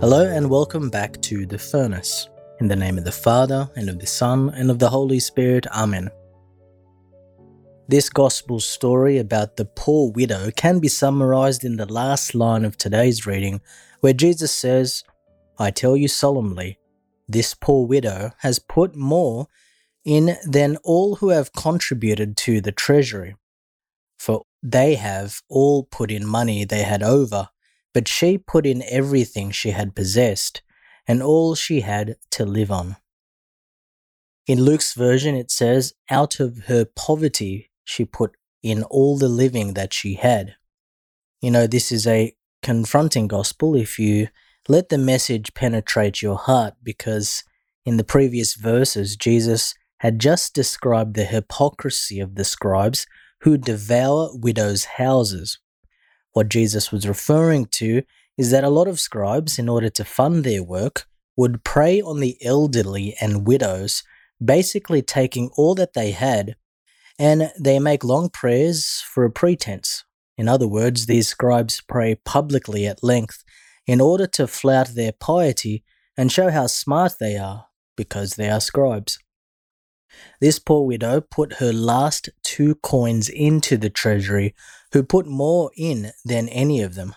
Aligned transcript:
Hello 0.00 0.24
and 0.24 0.48
welcome 0.48 0.90
back 0.90 1.20
to 1.22 1.44
The 1.44 1.58
Furnace. 1.58 2.28
In 2.60 2.68
the 2.68 2.76
name 2.76 2.98
of 2.98 3.04
the 3.04 3.10
Father, 3.10 3.68
and 3.74 3.90
of 3.90 3.98
the 3.98 4.06
Son, 4.06 4.48
and 4.50 4.70
of 4.70 4.78
the 4.78 4.88
Holy 4.88 5.18
Spirit, 5.18 5.66
Amen. 5.74 6.08
This 7.88 8.08
Gospel 8.08 8.60
story 8.60 9.18
about 9.18 9.56
the 9.56 9.64
poor 9.64 10.12
widow 10.12 10.52
can 10.52 10.78
be 10.78 10.86
summarized 10.86 11.64
in 11.64 11.78
the 11.78 11.92
last 11.92 12.36
line 12.36 12.64
of 12.64 12.78
today's 12.78 13.26
reading, 13.26 13.60
where 13.98 14.12
Jesus 14.12 14.52
says, 14.52 15.02
I 15.58 15.72
tell 15.72 15.96
you 15.96 16.06
solemnly, 16.06 16.78
this 17.28 17.54
poor 17.54 17.84
widow 17.84 18.30
has 18.38 18.60
put 18.60 18.94
more 18.94 19.48
in 20.04 20.36
than 20.46 20.76
all 20.84 21.16
who 21.16 21.30
have 21.30 21.52
contributed 21.52 22.36
to 22.36 22.60
the 22.60 22.70
treasury. 22.70 23.34
For 24.16 24.42
they 24.62 24.94
have 24.94 25.42
all 25.48 25.82
put 25.82 26.12
in 26.12 26.24
money 26.24 26.64
they 26.64 26.84
had 26.84 27.02
over 27.02 27.48
but 27.98 28.06
she 28.06 28.38
put 28.38 28.64
in 28.64 28.84
everything 28.88 29.50
she 29.50 29.70
had 29.70 29.96
possessed 29.96 30.62
and 31.08 31.20
all 31.20 31.56
she 31.56 31.80
had 31.80 32.14
to 32.30 32.46
live 32.46 32.70
on. 32.70 32.94
In 34.46 34.62
Luke's 34.62 34.94
version, 34.94 35.34
it 35.34 35.50
says, 35.50 35.94
Out 36.08 36.38
of 36.38 36.66
her 36.66 36.84
poverty, 36.84 37.72
she 37.82 38.04
put 38.04 38.36
in 38.62 38.84
all 38.84 39.18
the 39.18 39.26
living 39.26 39.74
that 39.74 39.92
she 39.92 40.14
had. 40.14 40.54
You 41.40 41.50
know, 41.50 41.66
this 41.66 41.90
is 41.90 42.06
a 42.06 42.36
confronting 42.62 43.26
gospel 43.26 43.74
if 43.74 43.98
you 43.98 44.28
let 44.68 44.90
the 44.90 44.96
message 44.96 45.52
penetrate 45.52 46.22
your 46.22 46.36
heart 46.36 46.74
because 46.84 47.42
in 47.84 47.96
the 47.96 48.04
previous 48.04 48.54
verses, 48.54 49.16
Jesus 49.16 49.74
had 49.96 50.20
just 50.20 50.54
described 50.54 51.16
the 51.16 51.24
hypocrisy 51.24 52.20
of 52.20 52.36
the 52.36 52.44
scribes 52.44 53.08
who 53.40 53.58
devour 53.58 54.30
widows' 54.34 54.84
houses. 54.84 55.58
What 56.32 56.48
Jesus 56.48 56.92
was 56.92 57.08
referring 57.08 57.66
to 57.72 58.02
is 58.36 58.50
that 58.50 58.64
a 58.64 58.70
lot 58.70 58.88
of 58.88 59.00
scribes, 59.00 59.58
in 59.58 59.68
order 59.68 59.90
to 59.90 60.04
fund 60.04 60.44
their 60.44 60.62
work, 60.62 61.06
would 61.36 61.64
prey 61.64 62.00
on 62.00 62.20
the 62.20 62.36
elderly 62.44 63.14
and 63.20 63.46
widows, 63.46 64.02
basically 64.44 65.02
taking 65.02 65.50
all 65.56 65.74
that 65.74 65.94
they 65.94 66.12
had, 66.12 66.56
and 67.18 67.52
they 67.58 67.78
make 67.78 68.04
long 68.04 68.28
prayers 68.28 69.02
for 69.12 69.24
a 69.24 69.30
pretense. 69.30 70.04
In 70.36 70.48
other 70.48 70.68
words, 70.68 71.06
these 71.06 71.26
scribes 71.26 71.80
pray 71.80 72.14
publicly 72.24 72.86
at 72.86 73.02
length 73.02 73.42
in 73.86 74.00
order 74.00 74.26
to 74.26 74.46
flout 74.46 74.88
their 74.94 75.12
piety 75.12 75.82
and 76.16 76.30
show 76.30 76.50
how 76.50 76.66
smart 76.68 77.14
they 77.18 77.36
are, 77.36 77.66
because 77.96 78.34
they 78.34 78.48
are 78.48 78.60
scribes. 78.60 79.18
This 80.40 80.58
poor 80.58 80.86
widow 80.86 81.20
put 81.20 81.54
her 81.54 81.72
last 81.72 82.28
two 82.42 82.76
coins 82.76 83.28
into 83.28 83.76
the 83.76 83.90
treasury 83.90 84.54
who 84.92 85.02
put 85.02 85.26
more 85.26 85.70
in 85.76 86.12
than 86.24 86.48
any 86.48 86.82
of 86.82 86.94
them. 86.94 87.14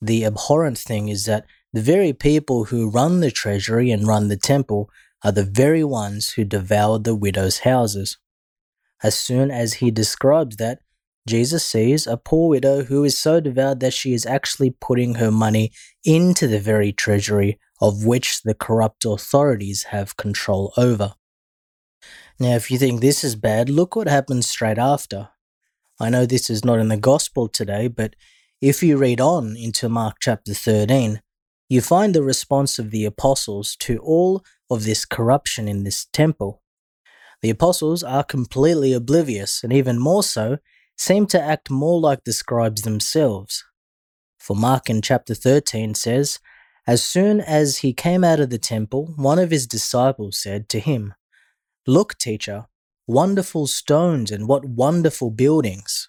The 0.00 0.24
abhorrent 0.24 0.78
thing 0.78 1.08
is 1.08 1.26
that 1.26 1.46
the 1.72 1.80
very 1.80 2.12
people 2.12 2.64
who 2.64 2.90
run 2.90 3.20
the 3.20 3.30
treasury 3.30 3.90
and 3.90 4.06
run 4.06 4.28
the 4.28 4.36
temple 4.36 4.90
are 5.24 5.32
the 5.32 5.44
very 5.44 5.84
ones 5.84 6.30
who 6.30 6.44
devoured 6.44 7.04
the 7.04 7.14
widow's 7.14 7.60
houses. 7.60 8.18
As 9.02 9.14
soon 9.14 9.50
as 9.50 9.74
he 9.74 9.90
describes 9.90 10.56
that, 10.56 10.80
Jesus 11.26 11.64
sees 11.64 12.06
a 12.06 12.16
poor 12.16 12.48
widow 12.48 12.82
who 12.82 13.04
is 13.04 13.16
so 13.16 13.40
devout 13.40 13.78
that 13.78 13.92
she 13.92 14.12
is 14.12 14.26
actually 14.26 14.70
putting 14.70 15.14
her 15.14 15.30
money 15.30 15.70
into 16.04 16.48
the 16.48 16.58
very 16.58 16.92
treasury 16.92 17.60
of 17.80 18.04
which 18.04 18.42
the 18.42 18.54
corrupt 18.54 19.04
authorities 19.04 19.84
have 19.84 20.16
control 20.16 20.72
over. 20.76 21.14
Now, 22.38 22.54
if 22.56 22.70
you 22.70 22.78
think 22.78 23.00
this 23.00 23.22
is 23.22 23.36
bad, 23.36 23.68
look 23.68 23.94
what 23.94 24.08
happens 24.08 24.46
straight 24.46 24.78
after. 24.78 25.28
I 26.00 26.10
know 26.10 26.26
this 26.26 26.50
is 26.50 26.64
not 26.64 26.78
in 26.78 26.88
the 26.88 26.96
gospel 26.96 27.48
today, 27.48 27.88
but 27.88 28.16
if 28.60 28.82
you 28.82 28.96
read 28.96 29.20
on 29.20 29.56
into 29.56 29.88
Mark 29.88 30.16
chapter 30.20 30.54
13, 30.54 31.20
you 31.68 31.80
find 31.80 32.14
the 32.14 32.22
response 32.22 32.78
of 32.78 32.90
the 32.90 33.04
apostles 33.04 33.76
to 33.76 33.98
all 33.98 34.44
of 34.70 34.84
this 34.84 35.04
corruption 35.04 35.68
in 35.68 35.84
this 35.84 36.06
temple. 36.12 36.62
The 37.40 37.50
apostles 37.50 38.02
are 38.02 38.24
completely 38.24 38.92
oblivious, 38.92 39.64
and 39.64 39.72
even 39.72 39.98
more 39.98 40.22
so, 40.22 40.58
seem 40.96 41.26
to 41.26 41.40
act 41.40 41.70
more 41.70 42.00
like 42.00 42.24
the 42.24 42.32
scribes 42.32 42.82
themselves. 42.82 43.64
For 44.38 44.54
Mark 44.56 44.88
in 44.90 45.02
chapter 45.02 45.34
13 45.34 45.94
says, 45.94 46.38
As 46.86 47.02
soon 47.02 47.40
as 47.40 47.78
he 47.78 47.92
came 47.92 48.24
out 48.24 48.40
of 48.40 48.50
the 48.50 48.58
temple, 48.58 49.12
one 49.16 49.38
of 49.38 49.50
his 49.50 49.66
disciples 49.66 50.38
said 50.38 50.68
to 50.70 50.80
him, 50.80 51.14
Look, 51.86 52.16
teacher, 52.16 52.66
wonderful 53.08 53.66
stones 53.66 54.30
and 54.30 54.46
what 54.46 54.64
wonderful 54.64 55.30
buildings. 55.30 56.08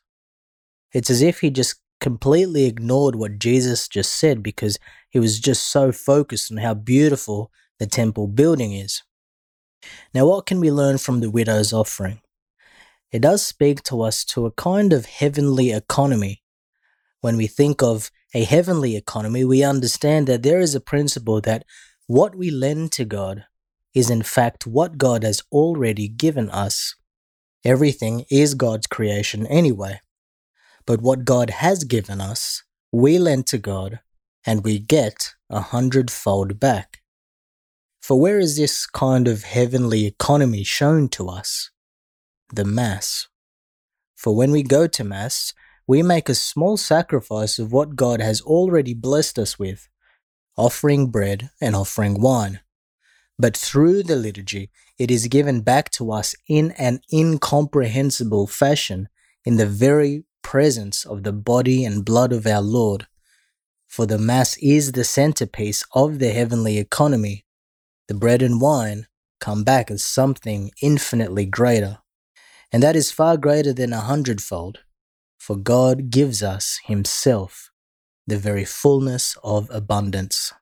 It's 0.94 1.10
as 1.10 1.24
if 1.24 1.40
he 1.40 1.50
just 1.50 1.78
completely 2.00 2.66
ignored 2.66 3.16
what 3.16 3.40
Jesus 3.40 3.88
just 3.88 4.12
said 4.12 4.44
because 4.44 4.78
he 5.10 5.18
was 5.18 5.40
just 5.40 5.66
so 5.66 5.92
focused 5.92 6.52
on 6.52 6.58
how 6.58 6.76
beautiful 6.76 7.50
the 7.80 7.88
temple 7.88 8.28
building 8.28 8.74
is. 8.74 9.02
Now, 10.14 10.28
what 10.28 10.46
can 10.46 10.60
we 10.60 10.70
learn 10.70 11.00
from 11.00 11.22
the 11.22 11.32
widow's 11.32 11.74
offering? 11.74 12.22
It 13.12 13.24
does 13.24 13.44
speak 13.44 13.82
to 13.84 14.04
us 14.04 14.24
to 14.26 14.46
a 14.46 14.52
kind 14.52 14.94
of 14.94 15.06
heavenly 15.06 15.72
economy. 15.72 16.44
When 17.22 17.36
we 17.36 17.48
think 17.48 17.82
of 17.82 18.12
a 18.36 18.44
heavenly 18.44 18.96
economy, 18.96 19.44
we 19.44 19.64
understand 19.64 20.28
that 20.28 20.44
there 20.44 20.60
is 20.60 20.76
a 20.76 20.80
principle 20.80 21.42
that 21.42 21.66
what 22.06 22.36
we 22.36 22.52
lend 22.52 22.92
to 22.92 23.06
God 23.06 23.46
is 23.94 24.10
in 24.10 24.24
fact 24.24 24.66
what 24.66 24.98
God 24.98 25.24
has 25.24 25.42
already 25.52 26.08
given 26.08 26.50
us. 26.50 26.96
Everything 27.64 28.26
is 28.30 28.56
God's 28.56 28.88
creation 28.88 29.48
anyway. 29.48 30.02
But 30.86 31.02
what 31.02 31.26
God 31.26 31.50
has 31.50 31.84
given 31.84 32.20
us, 32.20 32.64
we 32.92 33.18
lend 33.18 33.48
to 33.48 33.58
God 33.58 34.00
and 34.46 34.64
we 34.64 34.80
get 34.80 35.34
a 35.50 35.62
hundredfold 35.62 36.60
back. 36.60 37.02
For 38.02 38.20
where 38.20 38.40
is 38.40 38.58
this 38.58 38.86
kind 38.86 39.30
of 39.30 39.44
heavenly 39.44 40.06
economy 40.06 40.64
shown 40.64 41.08
to 41.10 41.30
us? 41.30 41.72
The 42.54 42.66
Mass. 42.66 43.30
For 44.16 44.36
when 44.36 44.52
we 44.52 44.64
go 44.64 44.88
to 44.88 45.04
Mass, 45.04 45.54
we 45.88 46.02
make 46.02 46.28
a 46.28 46.36
small 46.36 46.76
sacrifice 46.76 47.60
of 47.60 47.72
what 47.72 47.96
God 47.96 48.22
has 48.22 48.42
already 48.42 48.94
blessed 48.94 49.40
us 49.40 49.58
with, 49.58 49.88
offering 50.58 51.12
bread 51.12 51.50
and 51.62 51.76
offering 51.76 52.22
wine. 52.22 52.60
But 53.44 53.58
through 53.58 54.04
the 54.04 54.16
liturgy, 54.16 54.70
it 54.98 55.12
is 55.12 55.28
given 55.28 55.64
back 55.64 55.90
to 55.98 56.14
us 56.14 56.34
in 56.48 56.72
an 56.78 57.02
incomprehensible 57.12 58.48
fashion 58.48 59.10
in 59.44 59.58
the 59.58 59.66
very 59.66 60.24
presence 60.44 61.04
of 61.06 61.24
the 61.24 61.34
body 61.34 61.84
and 61.84 62.06
blood 62.06 62.32
of 62.32 62.48
our 62.48 62.62
Lord. 62.62 63.06
For 63.90 64.06
the 64.06 64.18
Mass 64.18 64.56
is 64.60 64.94
the 64.94 65.04
centerpiece 65.04 65.84
of 65.94 66.20
the 66.20 66.30
heavenly 66.30 66.78
economy. 66.78 67.44
The 68.08 68.14
bread 68.14 68.42
and 68.42 68.62
wine 68.62 69.08
come 69.42 69.66
back 69.66 69.92
as 69.92 70.06
something 70.06 70.72
infinitely 70.82 71.46
greater. 71.46 71.98
And 72.72 72.82
that 72.82 72.96
is 72.96 73.12
far 73.12 73.36
greater 73.36 73.74
than 73.74 73.92
a 73.92 74.00
hundredfold, 74.00 74.80
for 75.38 75.58
God 75.58 76.10
gives 76.10 76.42
us 76.42 76.80
Himself, 76.86 77.72
the 78.26 78.38
very 78.38 78.64
fullness 78.64 79.36
of 79.44 79.70
abundance. 79.70 80.54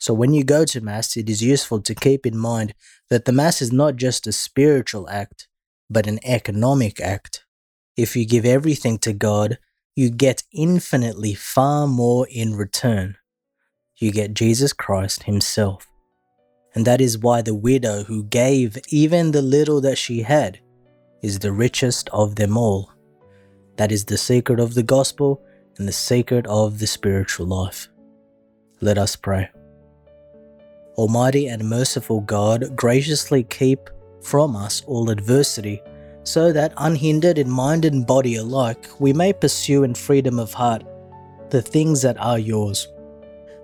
So 0.00 0.14
when 0.14 0.32
you 0.32 0.44
go 0.44 0.64
to 0.64 0.80
Mass, 0.80 1.16
it 1.18 1.28
is 1.28 1.42
useful 1.42 1.82
to 1.82 1.94
keep 1.94 2.24
in 2.24 2.36
mind 2.36 2.74
that 3.10 3.26
the 3.26 3.32
Mass 3.32 3.60
is 3.60 3.70
not 3.70 3.96
just 3.96 4.26
a 4.26 4.32
spiritual 4.32 5.08
act, 5.10 5.46
but 5.90 6.06
an 6.06 6.18
economic 6.24 7.00
act. 7.00 7.44
If 7.98 8.16
you 8.16 8.26
give 8.26 8.46
everything 8.46 8.98
to 9.00 9.12
God, 9.12 9.58
you 9.94 10.08
get 10.08 10.42
infinitely 10.54 11.34
far 11.34 11.86
more 11.86 12.26
in 12.30 12.54
return. 12.54 13.18
You 13.96 14.10
get 14.10 14.32
Jesus 14.32 14.72
Christ 14.72 15.24
Himself. 15.24 15.86
And 16.74 16.86
that 16.86 17.02
is 17.02 17.18
why 17.18 17.42
the 17.42 17.54
widow 17.54 18.04
who 18.04 18.24
gave 18.24 18.78
even 18.88 19.32
the 19.32 19.42
little 19.42 19.82
that 19.82 19.98
she 19.98 20.22
had 20.22 20.60
is 21.22 21.40
the 21.40 21.52
richest 21.52 22.08
of 22.08 22.36
them 22.36 22.56
all. 22.56 22.90
That 23.76 23.92
is 23.92 24.06
the 24.06 24.16
secret 24.16 24.60
of 24.60 24.72
the 24.72 24.82
gospel 24.82 25.42
and 25.76 25.86
the 25.86 25.92
secret 25.92 26.46
of 26.46 26.78
the 26.78 26.86
spiritual 26.86 27.46
life. 27.46 27.88
Let 28.80 28.96
us 28.96 29.14
pray. 29.14 29.50
Almighty 31.00 31.46
and 31.46 31.66
merciful 31.66 32.20
God, 32.20 32.76
graciously 32.76 33.44
keep 33.44 33.88
from 34.20 34.54
us 34.54 34.82
all 34.86 35.08
adversity, 35.08 35.80
so 36.24 36.52
that, 36.52 36.74
unhindered 36.76 37.38
in 37.38 37.48
mind 37.48 37.86
and 37.86 38.06
body 38.06 38.36
alike, 38.36 38.86
we 38.98 39.14
may 39.14 39.32
pursue 39.32 39.82
in 39.82 39.94
freedom 39.94 40.38
of 40.38 40.52
heart 40.52 40.84
the 41.48 41.62
things 41.62 42.02
that 42.02 42.20
are 42.20 42.38
yours. 42.38 42.86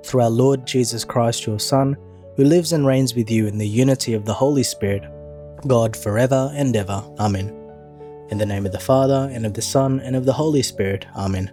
Through 0.02 0.22
our 0.22 0.30
Lord 0.30 0.66
Jesus 0.66 1.04
Christ, 1.04 1.46
your 1.46 1.60
Son, 1.60 1.94
who 2.36 2.44
lives 2.44 2.72
and 2.72 2.86
reigns 2.86 3.14
with 3.14 3.30
you 3.30 3.46
in 3.46 3.58
the 3.58 3.68
unity 3.68 4.14
of 4.14 4.24
the 4.24 4.32
Holy 4.32 4.62
Spirit, 4.62 5.02
God 5.66 5.94
forever 5.94 6.50
and 6.54 6.74
ever. 6.74 7.04
Amen. 7.18 7.54
In 8.30 8.38
the 8.38 8.46
name 8.46 8.64
of 8.64 8.72
the 8.72 8.80
Father, 8.80 9.28
and 9.30 9.44
of 9.44 9.52
the 9.52 9.60
Son, 9.60 10.00
and 10.00 10.16
of 10.16 10.24
the 10.24 10.32
Holy 10.32 10.62
Spirit. 10.62 11.04
Amen. 11.14 11.52